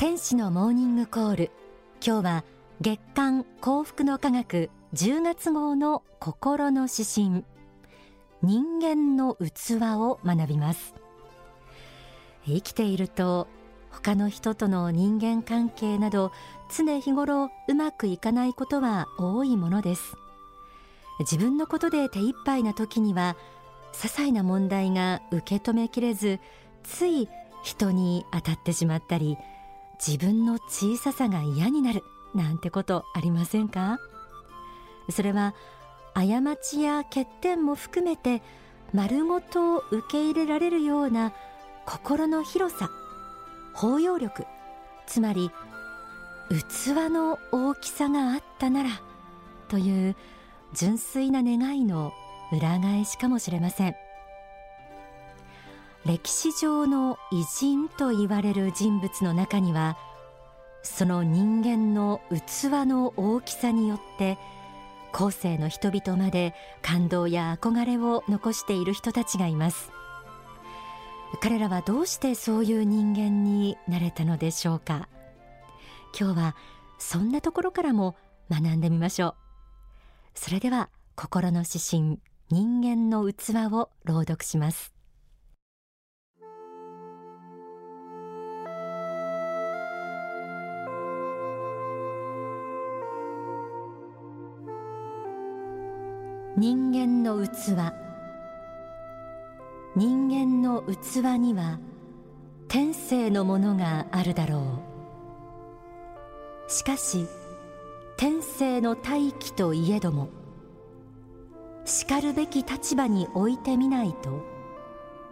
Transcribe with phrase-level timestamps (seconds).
[0.00, 1.50] 天使のモーニングコール。
[2.02, 2.44] 今日は
[2.80, 7.44] 月刊幸福の科学10月号の心の指針。
[8.40, 10.94] 人間の器を学びます。
[12.46, 13.46] 生きていると
[13.90, 16.32] 他の人との人間関係など
[16.74, 20.16] 常日頃うまくいかないことは多いものです。
[21.18, 23.36] 自分のことで手一杯な時には
[23.92, 26.40] 些細な問題が受け止めきれず
[26.84, 27.28] つい
[27.62, 29.36] 人に当たってしまったり
[30.04, 32.04] 自分の小ささが嫌になる
[32.34, 33.98] なんてことありませんか？
[35.10, 35.54] それは
[36.14, 36.24] 過
[36.56, 38.42] ちや欠点も含めて
[38.92, 41.32] 丸ごと受け入れられるような
[41.86, 42.90] 心の広さ
[43.74, 44.46] 包容力
[45.06, 45.50] つまり
[46.50, 48.90] 器の大きさがあったなら
[49.68, 50.16] という
[50.72, 52.12] 純粋な願いの
[52.52, 53.94] 裏返しかもしれません。
[56.06, 59.98] 歴史上の偉人と言われる人物の中には
[60.82, 64.38] その人間の器の大きさによって
[65.12, 69.90] 後世の人々まで感動や憧れを残している人たちがいます。
[71.42, 75.08] 彼らはどうしてそういう人間になれたのでしょうか。
[76.18, 76.56] 今日は
[76.98, 78.16] そんなところからも
[78.50, 79.34] 学んでみましょう。
[80.34, 82.20] それでは心の指針
[82.50, 84.99] 人間の器を朗読します。
[96.60, 97.50] 人間の器。
[99.96, 101.80] 人間の器には
[102.68, 104.82] 天性のものがあるだろ
[106.68, 106.70] う。
[106.70, 107.26] しかし
[108.18, 110.28] 天性の大気といえども
[111.86, 114.44] しかるべき立場に置いてみないと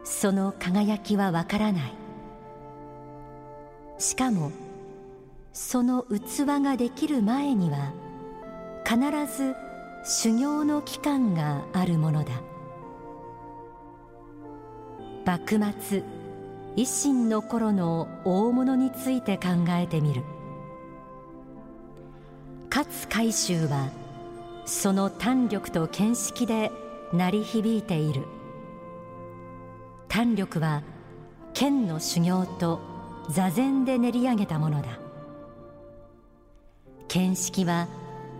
[0.05, 1.93] その輝きはわからない。
[3.99, 4.51] しかも
[5.53, 7.93] その器ができる前には
[8.87, 8.97] 必
[9.31, 9.68] ず
[10.05, 12.33] 修行の期間があるものだ。
[15.27, 16.03] 幕末
[16.77, 20.23] 維新の頃の大物について考えてみる。
[22.71, 23.91] 勝海舟は
[24.65, 26.71] その胆力と見識で
[27.13, 28.27] 鳴り響いている。
[30.09, 30.83] 胆力は
[31.53, 32.81] 剣の修行と
[33.29, 34.99] 座禅で練り上げたものだ。
[37.09, 37.89] 見識は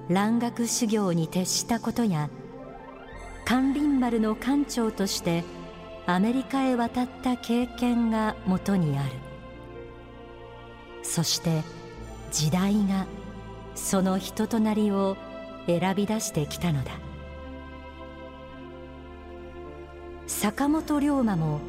[0.09, 2.31] 蘭学修行に徹したことや
[3.45, 5.45] 関林丸の艦長として
[6.07, 9.11] アメリカへ渡った経験がもとにある。
[11.03, 11.63] そして
[12.33, 13.07] 時代が
[13.75, 15.17] その人となりを
[15.67, 16.93] 選び出してきたのだ。
[20.27, 21.61] 坂本龍馬も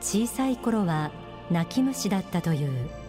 [0.00, 1.10] 小さい頃は
[1.50, 3.03] 泣き虫だったという。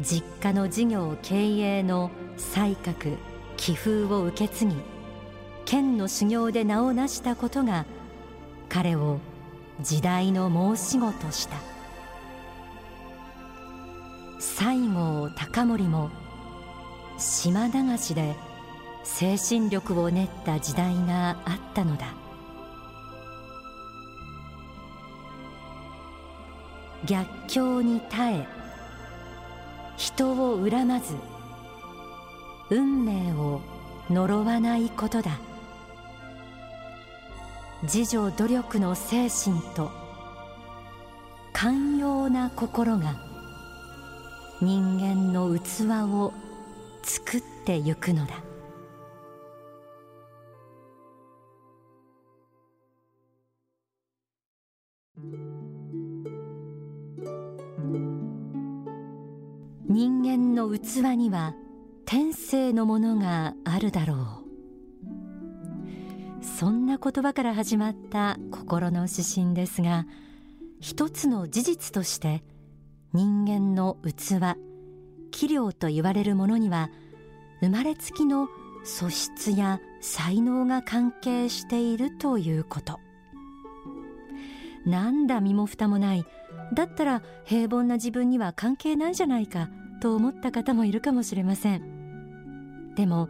[0.00, 3.16] 実家の事業経営の才覚
[3.56, 4.76] 気風を受け継ぎ
[5.64, 7.86] 剣の修行で名を成したことが
[8.68, 9.20] 彼を
[9.80, 11.56] 時代の申し子とした。
[14.38, 16.10] 西郷隆盛も
[17.18, 18.36] 島流しで
[19.04, 22.14] 精神力を練った時代があったのだ。
[27.04, 28.55] 逆境に耐え
[29.96, 31.14] 人を恨まず
[32.70, 33.60] 運命を
[34.10, 35.38] 呪わないことだ。
[37.82, 39.90] 自助努力の精神と
[41.52, 43.16] 寛容な心が
[44.60, 46.32] 人間の器を
[47.02, 48.45] 作ってゆくのだ。
[60.66, 61.54] の器には
[62.04, 64.46] 天性のものがあるだろう。
[66.44, 70.06] そんな言葉から始まった心の指針ですが
[70.80, 72.42] 一つの事実として
[73.12, 74.56] 人間の器
[75.30, 76.90] 器量と言われるものには
[77.60, 78.48] 生まれつきの
[78.84, 83.00] 素質や才能が関係しているということ。
[84.84, 86.24] なんだ身も蓋もない。
[86.72, 89.68] だったら平凡な自分には関係ないじゃないか。
[90.06, 92.94] と思った方もいるかもしれません。
[92.94, 93.28] でも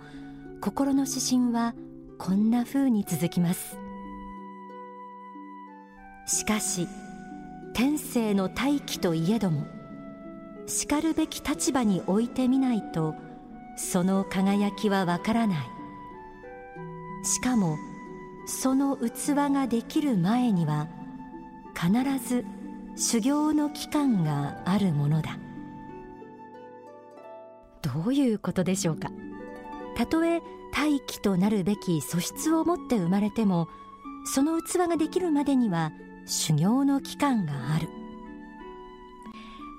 [0.60, 1.74] 心の指針は
[2.18, 3.78] こんな風に続きます。
[6.26, 6.86] しかし
[7.72, 9.66] 天性の大気といえども
[10.66, 13.14] しかるべき立場に置いてみないと
[13.78, 15.58] その輝きはわからない。
[17.24, 17.78] しかも
[18.46, 20.88] その器ができる前には
[21.74, 21.90] 必
[22.28, 22.44] ず
[22.96, 25.38] 修行の期間があるものだ。
[27.94, 29.10] どういうことでしょうか？
[29.96, 30.42] たとえ
[30.72, 33.68] 大気となるべき素質を持って生まれても
[34.24, 35.92] その器ができるまでには
[36.26, 37.88] 修行の期間がある。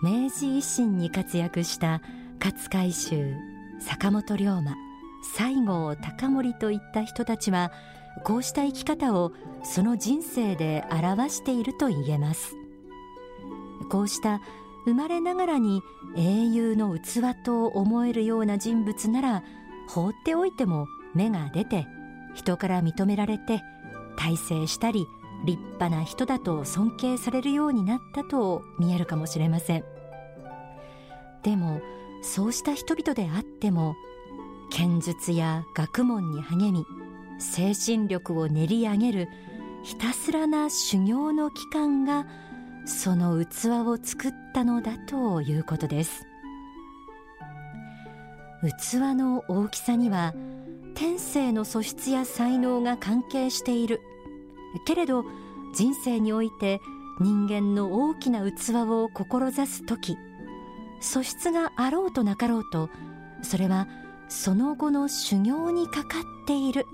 [0.01, 2.01] 明治維新に活躍した
[2.39, 3.35] 勝海舟
[3.79, 4.75] 坂本龍馬
[5.23, 7.71] 西郷隆盛といった人たちは
[8.23, 9.33] こうした生き方を
[9.63, 12.55] その人生で表していると言えます。
[13.89, 14.39] こうした
[14.87, 15.83] 生まれながらに
[16.15, 19.43] 英雄の器と思えるような人物なら
[19.89, 21.85] 放っておいても芽が出て
[22.33, 23.61] 人から認められて
[24.15, 25.05] 大成したり
[25.45, 29.83] 立派な人だと尊敬されるようになったと見えるかもしれません。
[31.43, 31.81] でも
[32.21, 33.97] そうした人々であっても
[34.71, 36.85] 剣術や学問に励み
[37.39, 39.27] 精神力を練り上げる
[39.83, 42.25] ひたすらな修行の期間が
[42.87, 46.25] その器を作ったのだということです。
[48.63, 50.33] 器の大きさには
[50.95, 54.01] 天性の素質や才能が関係している。
[54.85, 55.25] けれど
[55.75, 56.79] 人生において
[57.19, 60.17] 人間の大きな器を志す時
[60.99, 62.89] 素質があろうとなかろうと
[63.41, 63.87] それは
[64.29, 66.85] その後の修行にかかっている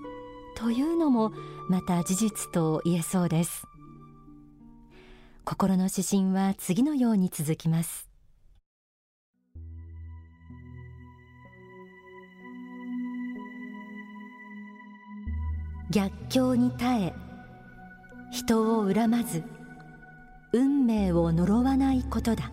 [0.56, 1.34] というのも
[1.69, 3.68] また事実と言えそうです。
[5.45, 8.07] 心の指針は次のように続きます
[15.92, 17.13] 逆境に耐え
[18.31, 19.44] 人を恨まず
[20.54, 22.51] 運命を呪わないことだ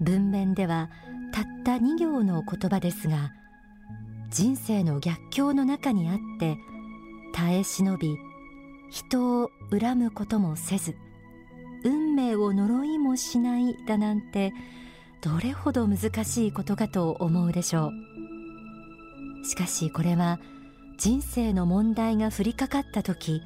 [0.00, 0.90] 文面では
[1.32, 3.32] たった2行の言葉ですが
[4.30, 6.56] 人生の逆境の中にあって
[7.32, 8.16] 耐え忍び
[8.90, 10.96] 人を恨むこともせず
[11.84, 14.52] 運命を呪いもしないだなんて
[15.22, 19.46] どれほど難しいことかと思うでしょう。
[19.46, 20.38] しかしこれは
[20.98, 23.42] 人生の問題が降りかかった時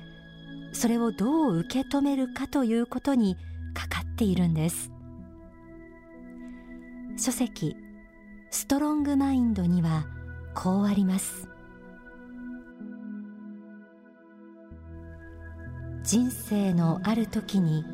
[0.73, 3.37] それをどう受け止めるかということに
[3.73, 4.91] かかっているんです。
[7.19, 7.77] 書籍
[8.51, 10.07] ストロングマインドには
[10.55, 11.49] こうあります。
[16.07, 17.85] 人生のある時に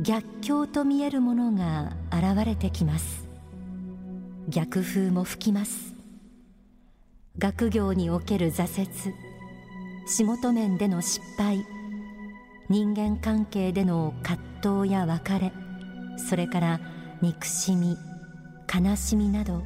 [0.00, 3.26] 逆境と見えるものが現れてきます。
[4.48, 5.96] 逆風も吹きます。
[7.36, 9.12] 学業における挫折
[10.06, 11.66] 仕事面での失敗
[12.68, 15.52] 人間関係での葛藤や別れ
[16.28, 16.80] それから
[17.22, 17.98] 憎しみ
[18.72, 19.64] 悲しみなど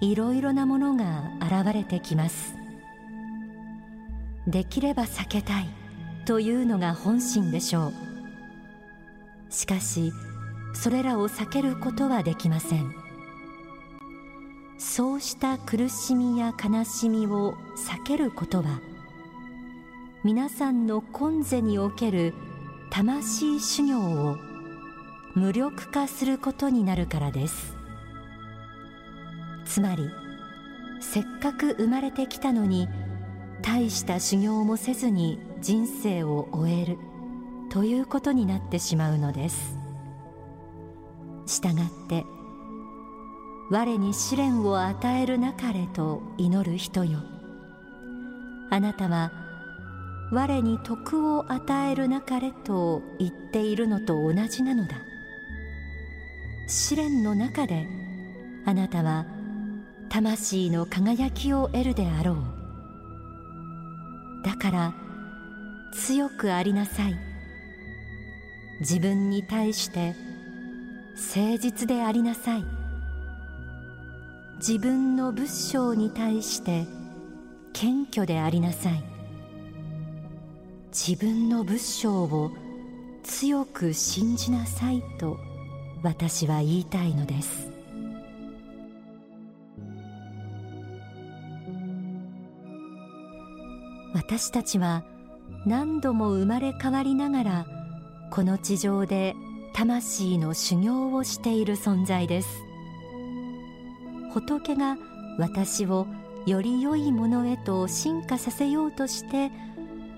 [0.00, 2.54] いろいろなものが現れてきます。
[4.46, 5.85] できれば避けたい。
[6.26, 7.92] というのが本心でしょう。
[9.48, 10.12] しかし
[10.74, 12.94] それらを避けることはできません。
[14.76, 18.80] そうした苦しみや悲しみを避けることは
[20.24, 22.34] 皆さんの今世における
[22.90, 24.36] 魂修行を
[25.34, 27.76] 無力化することになるからです。
[29.64, 30.10] つまり
[31.00, 32.88] せっかく生まれてきたのに
[33.62, 36.96] 大した修行もせずに人生を終える
[37.72, 39.76] ということになってしまうのです。
[41.44, 42.24] したがって
[43.72, 47.18] 我に試練を与えるなかれと祈る人よ。
[48.70, 49.32] あなたは
[50.30, 54.94] 我に徳を与えるなかれと言っているのと同じなのだ。
[56.68, 57.88] 試練の中で
[58.66, 59.26] あなたは
[60.10, 62.36] 魂の輝きを得るであろう。
[64.44, 65.05] だから
[65.96, 67.16] 強くありなさい。
[68.80, 70.14] 自分に対して
[71.16, 72.64] 誠実でありなさい。
[74.58, 76.86] 自分の仏性に対して
[77.72, 79.02] 謙虚でありなさい。
[80.92, 82.52] 自分の仏性を
[83.22, 85.38] 強く信じなさいと
[86.02, 87.70] 私は言いたいのです。
[94.14, 95.04] 私たちは
[95.66, 97.66] 何度も生まれ変わりながら
[98.30, 99.34] この地上で
[99.74, 102.48] 魂の修行をしている存在です。
[104.32, 104.96] 仏が
[105.38, 106.06] 私を
[106.46, 109.50] より良いものへと進化させようとして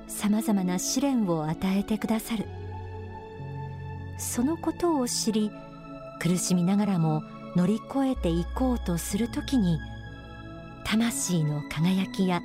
[0.07, 2.45] さまざまな試練を与えてくださる。
[4.19, 5.50] そのことを知り
[6.21, 7.23] 苦しみながらも
[7.57, 9.78] 乗り越えていこうとするときに
[10.85, 12.43] 魂の輝きや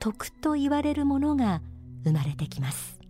[0.00, 1.60] 徳と言われるものが
[2.04, 3.00] 生まれてきます。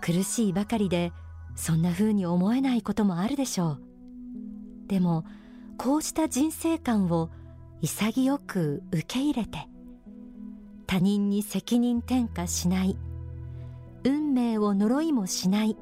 [0.00, 1.12] 苦しいばかりで
[1.54, 3.82] そんな風に思えないこともあるでしょう。
[4.86, 5.24] でも
[5.78, 7.30] こうした人生観を
[7.80, 9.68] 潔く受け入れて
[10.86, 12.96] 他人に責任転嫁しない
[14.04, 15.76] 運命を呪いもしない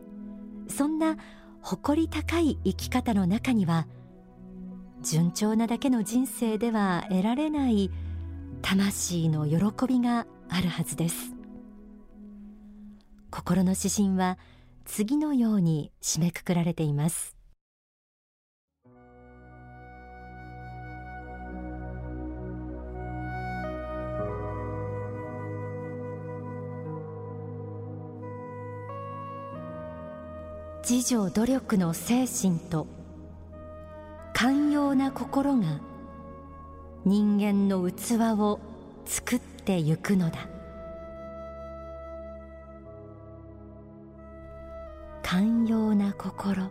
[0.68, 1.16] そんな
[1.60, 3.86] 誇り高い生き方の中には
[5.02, 7.90] 順調なだけの人生では得られない
[8.62, 11.32] 魂の喜びがあるはずです。
[13.30, 14.36] 心の指針は
[14.84, 17.34] 次のように締めくくられています。
[30.86, 32.86] 自助努力の精神と
[34.34, 35.80] 寛容な心が
[37.06, 38.60] 人間の器を
[39.06, 40.48] 作ってってゆくのだ。
[45.22, 46.70] 寛容な心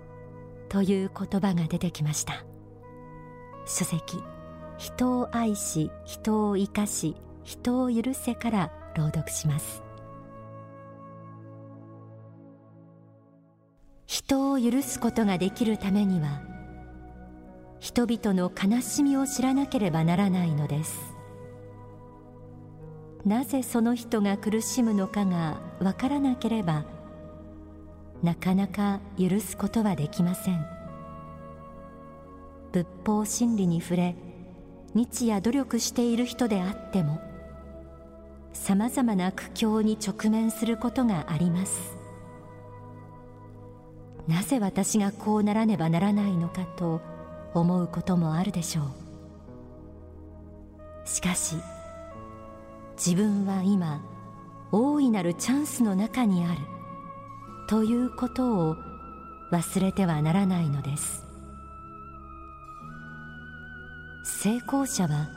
[0.68, 2.44] という言葉が出てきました。
[3.66, 4.22] 書籍
[4.78, 9.82] 人を愛し人を生かし人を許せから朗読します。
[14.06, 16.42] 人を許すことができるためには
[17.80, 21.11] 人々の悲しみを知らなければならないのです。
[23.26, 26.86] なぜその人が苦しむのかがわからなければ
[28.24, 30.66] なかなか許すことはできません。
[32.72, 34.16] 仏法真理に触れ
[34.94, 37.20] 日夜努力している人であっても
[38.54, 41.98] さまざまな苦境に直面することがあります。
[44.28, 47.02] なぜ私がこうならねばならないのかと
[47.54, 48.86] 思うこともあるでしょう。
[51.08, 51.56] しかし
[53.04, 54.00] 自分は今
[54.72, 56.60] 大いなるチャンスの中にある。
[57.68, 58.76] ということを
[59.52, 61.26] 忘れてはならないのです。
[64.24, 65.30] 成功者は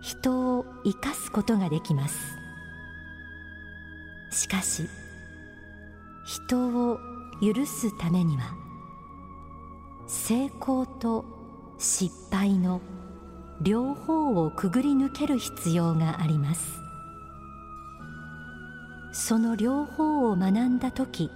[0.00, 2.38] 人を生かすことができます。
[4.30, 4.88] しかし
[6.24, 7.00] 人を
[7.42, 8.54] 許すためには
[10.06, 11.24] 成功と
[11.78, 12.80] 失敗の
[13.60, 16.80] 両方をくぐり抜ける必要があります。
[19.12, 21.30] その両方を学んだ時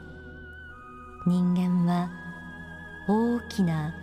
[1.26, 2.10] 人間は
[3.08, 3.94] 大きな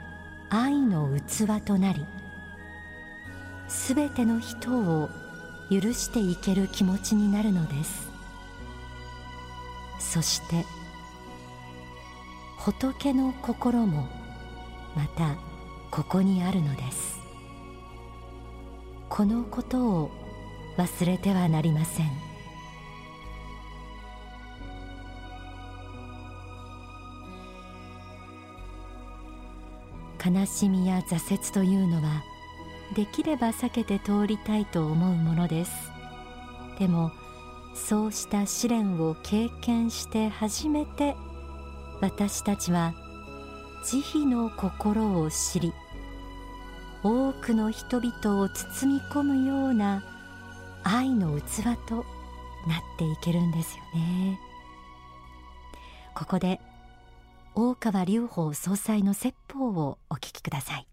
[0.49, 2.05] 愛の器となり
[3.67, 5.09] すべての人を
[5.69, 8.09] 許していける気持ちになるのです。
[9.99, 10.65] そして
[12.57, 14.07] 仏の心も
[14.95, 15.35] また
[15.91, 17.16] ここにあるのです。
[19.17, 20.11] このことを
[20.77, 22.11] 忘れてはなりません。
[30.23, 32.23] 悲しみや挫折というのは
[32.95, 35.71] できれば避けて通りたいと思うものです。
[36.77, 37.11] でも
[37.73, 41.15] そうした試練を経験して初めて
[42.01, 42.93] 私たちは
[43.83, 45.73] 慈悲の心を知り
[47.03, 50.03] 多くの人々を包み込むような
[50.83, 52.05] 愛の器と
[52.67, 54.39] なっていけるんですよね。
[56.15, 56.59] ここで
[57.55, 60.87] 大川隆法総裁の説法をお聞きください。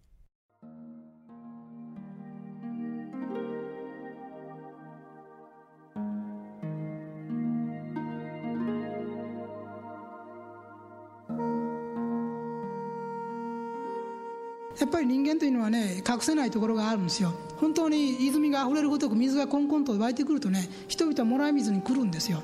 [14.79, 17.33] やっぱり人間というのはね隠せないところがあるんですよ。
[17.57, 22.43] 本当に泉があふれるごとく水がコンコンと湧いてくるとね人々はもらい水に来るんですよ。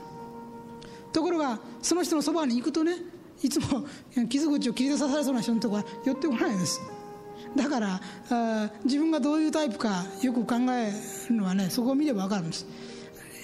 [1.12, 2.96] ところがその人のそばに行くとね
[3.44, 3.86] いつも
[4.30, 6.82] 傷口を切り出されそうな人のところは寄ってこないです。
[7.56, 8.02] だから
[8.86, 10.94] 自分がどういうタイプかよく考え
[11.30, 12.66] るのはねそこを見れば分かるんです。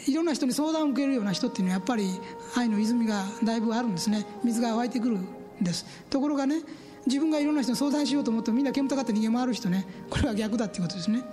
[0.08, 2.10] いろんな人に相談を受けるような人っていうのはやっぱり
[2.56, 4.26] 愛の泉がだいぶあるんですね。
[4.44, 5.28] 水が湧いてくるん
[5.62, 5.86] です。
[6.10, 6.62] ところがね
[7.08, 9.88] 自分がいろんな人に相談しようと思ってみんな煙たがって逃げ回る人ね。
[10.10, 11.24] これは逆だっていうことですね。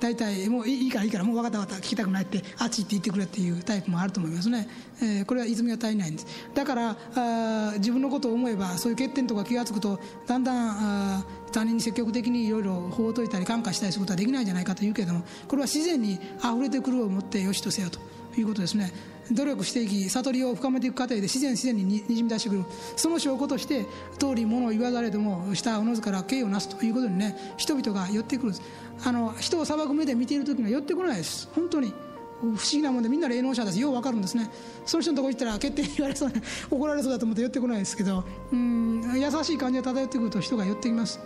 [0.00, 1.86] 大体もういいからいいからもう分かった分かった。
[1.86, 4.68] 聞きたくないってあっち行って言ってくれっていうタイプもあると思いますね、
[5.00, 6.26] えー、これは泉が足りないんです。
[6.54, 18.00] だからあ自分のことを思えばそういう欠点とか気が付くとだんだんあ他人に積極的にいろいろ法を解いたり感化したりすることはできないんじゃないかというけれどもこれは自然に溢れてくるをもってよしとせよと
[18.36, 18.92] いうことですね。
[19.32, 22.64] 努力していき悟りを深めていく過程で自然自然ににじみ出してくる。
[22.96, 23.86] その証拠として
[24.18, 28.52] 通り物を言わざれども下おのずから敬意をなすということにね人々が寄ってくる。
[29.04, 31.48] あの人を裁く目で見ている時には寄ってこないです。
[31.54, 31.92] 本当に
[32.40, 34.50] 不思議なもんでみんな霊能者だしよう分かるんですね。
[34.84, 36.32] その人のとこ行ったら決定言われそう
[36.70, 41.18] 怒られそうだと思って寄ってこないですけどうん優しい感じが漂ってくると人が寄ってきます。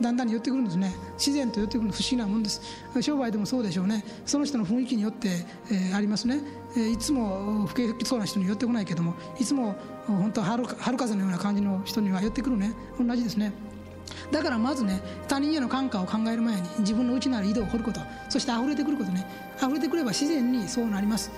[0.00, 0.94] だんだん寄ってくるんですね。
[1.16, 2.60] 自然と寄ってくるの不思議なもんです。
[3.00, 4.04] 商売でもそうでしょうね。
[4.26, 5.28] その人の雰囲気によって、
[5.70, 6.40] えー、ありますね、
[6.76, 12.74] えー、いつも不景気そうな人に寄ってこないけどもいつも本当は春春風のような感じの人には寄ってくるね。
[12.98, 13.52] 同じですね。
[14.30, 18.00] だからまずね他人への感化を考える前に自分の内なる井戸を掘ること。
[18.28, 19.26] そして溢れてくることね。
[19.58, 21.30] 溢れてくれば自然にそうなります。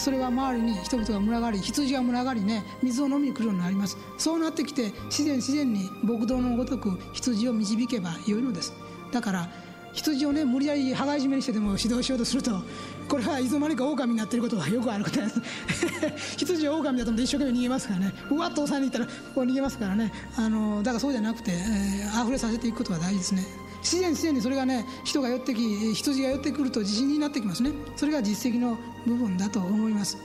[0.00, 3.96] それは周りに人々が群がり羊が群がりね水を飲みに来るようになります。
[4.18, 8.72] そうなってきて自然自然に牧道のごとく羊を導けばよいのです。
[9.12, 9.48] だから
[9.92, 12.62] 羊をね無理やり羽交い締めにしてでも指導しようとすると
[13.08, 15.42] これはいつの間にか狼になっていることは よくあることです
[16.38, 18.14] 羊は狼だと思って一生懸命逃げますからね。
[18.30, 20.12] うわっと押さえに行ったらこう逃げますからね。
[20.36, 23.69] あのだからそうじゃなくて、えー、溢れさせていくことが大事ですね。
[23.80, 27.72] 自然自然にそれがね人が寄ってき羊が寄ってくると自信になってきますね。
[27.96, 30.16] それが実績の部分だと思います。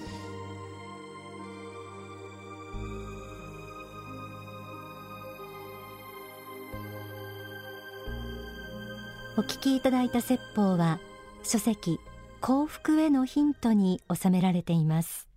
[9.38, 11.00] お聞きいただいた説法は
[11.44, 12.00] 書籍
[12.40, 15.28] 幸福へのヒントに収められています。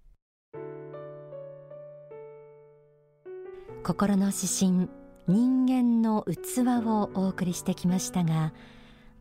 [3.82, 4.88] 心の指針
[5.28, 8.54] 人間の器をお送りしてきましたが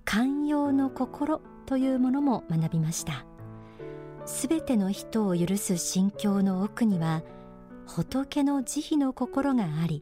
[0.05, 3.25] 寛容の心というものも学びました。
[4.25, 7.23] すべての人を許す心境の奥には
[7.85, 10.01] 仏の慈悲の心があり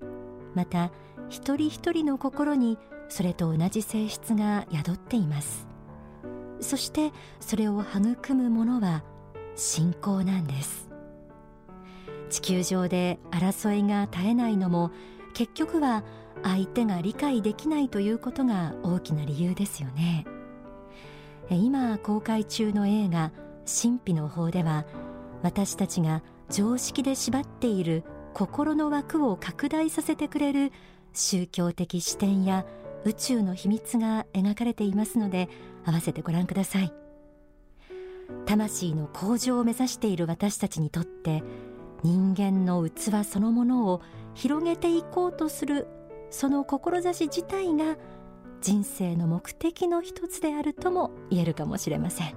[0.53, 0.91] また
[1.29, 2.77] 一人一人の心に
[3.09, 5.67] それと同じ性質が宿っています。
[6.59, 9.03] そしてそれを育むものは
[9.55, 10.89] 信仰なんです。
[12.29, 14.91] 地球上で争いが絶えないのも
[15.35, 16.03] 結局は
[16.43, 20.25] 相手が理解できないということが大きな理由ですよね。
[21.49, 23.31] 今公開中の映画
[23.65, 24.85] 神秘の法では
[25.43, 30.71] 私たちが常識で縛っている心の枠を拡大させてくれる
[31.13, 32.65] 宗教的視点や
[33.03, 35.49] 宇宙の秘密が描かれていますので
[35.85, 36.93] 合わせてご覧ください。
[38.45, 41.43] 魂の向上を目指している私たちにとって
[42.03, 44.01] 人間の器そのものを
[44.35, 45.87] 広げていこうとする
[46.29, 47.97] その志自体が
[48.61, 52.35] 人生の目的の一つであるとも言えるかもしれません。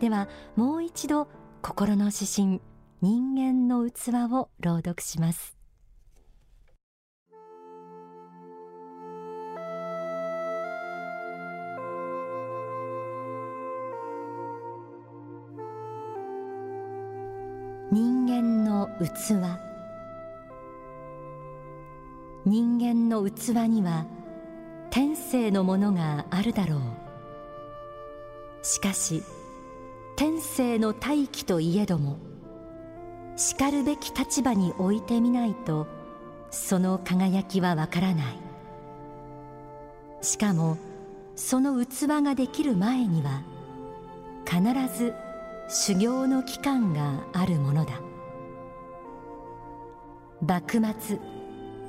[0.00, 1.28] ではもう一度
[1.62, 2.60] 心の指針
[3.00, 5.56] 人間の器を朗読します。
[17.90, 19.63] 人間の器。
[22.46, 24.04] 人間の器には
[24.90, 26.80] 天性のものがあるだろう。
[28.62, 29.22] しかし
[30.16, 32.18] 天性の大気といえども
[33.36, 35.86] しかるべき立場に置いてみないと
[36.50, 38.38] その輝きはわからない。
[40.20, 40.76] しかも
[41.36, 43.42] その器ができる前には
[44.44, 44.62] 必
[44.98, 45.14] ず
[45.68, 48.00] 修行の期間があるものだ。
[50.46, 51.18] 幕末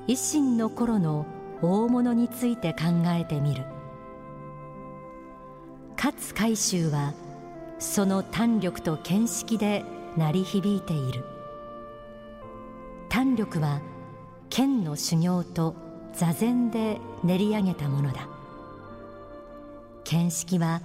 [0.07, 1.25] 維新の頃の
[1.61, 3.63] 大物について考えてみる。
[5.97, 7.13] 勝海舟は
[7.79, 9.83] その胆力と見識で
[10.15, 11.25] 鳴り響いている。
[13.09, 13.81] 胆力は
[14.49, 15.75] 剣の修行と
[16.13, 18.27] 座禅で練り上げたものだ。
[20.03, 20.81] 見識は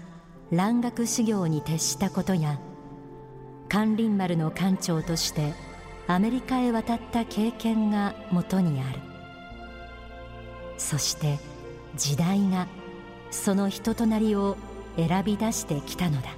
[0.50, 2.59] 蘭学修行に徹したことや
[3.68, 5.52] 関林丸の艦長として
[6.09, 9.10] アメリカへ渡った経験がもとにある。
[10.81, 11.38] そして
[11.95, 12.66] 時代が
[13.31, 14.57] その人となりを
[14.97, 16.31] 選び出してきたのだ。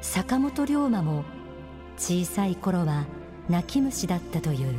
[0.00, 1.24] 坂本龍馬も
[1.98, 3.04] 小さい頃は
[3.50, 4.74] 泣き虫だったという。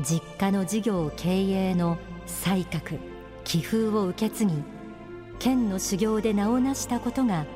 [0.00, 2.98] 実家の事業経営の才覚
[3.44, 4.64] 気風を受け継ぎ
[5.38, 7.46] 剣の修行で名を成したことが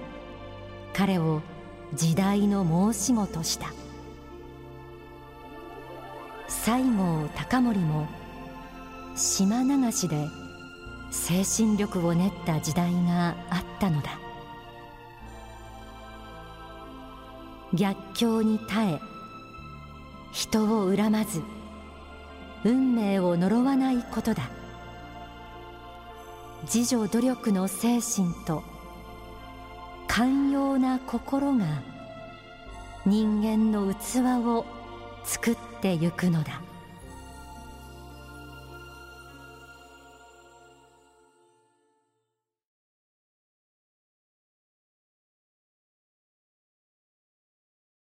[0.94, 1.42] 彼を
[1.94, 3.85] 時代の申し子とした。
[6.66, 8.08] 西郷隆盛も
[9.14, 10.26] 島流しで
[11.12, 14.18] 精神力を練った時代があったのだ。
[17.72, 19.00] 逆境に耐え
[20.32, 21.40] 人を恨まず
[22.64, 24.50] 運命を呪わないことだ。
[26.64, 28.64] 自助努力の精神と
[30.08, 31.64] 寛容な心が
[33.04, 34.66] 人間の器を
[35.22, 36.65] 作っってゆくのだ。